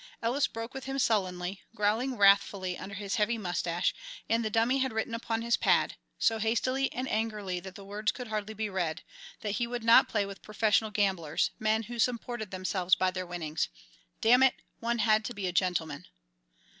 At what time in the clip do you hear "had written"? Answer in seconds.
4.79-5.13